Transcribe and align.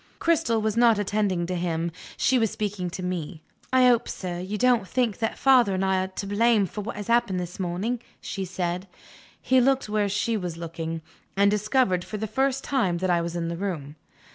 Cristel 0.17 0.59
was 0.59 0.75
not 0.75 0.97
attending 0.97 1.45
to 1.45 1.53
him, 1.53 1.91
she 2.17 2.39
was 2.39 2.49
speaking 2.49 2.89
to 2.89 3.03
me. 3.03 3.43
"I 3.71 3.87
hope, 3.89 4.09
sir, 4.09 4.39
you 4.39 4.57
don't 4.57 4.87
think 4.87 5.19
that 5.19 5.37
father 5.37 5.75
and 5.75 5.85
I 5.85 6.03
are 6.03 6.07
to 6.07 6.25
blame 6.25 6.65
for 6.65 6.81
what 6.81 6.95
has 6.95 7.05
happened 7.07 7.39
this 7.39 7.59
morning," 7.59 7.99
she 8.19 8.43
said. 8.43 8.87
He 9.39 9.61
looked 9.61 9.89
where 9.89 10.09
she 10.09 10.35
was 10.37 10.57
looking 10.57 11.03
and 11.37 11.51
discovered, 11.51 12.03
for 12.03 12.17
the 12.17 12.25
first 12.25 12.63
time, 12.63 12.97
that 12.97 13.11
I 13.11 13.21
was 13.21 13.35
in 13.35 13.47
the 13.47 13.55
room. 13.57 13.95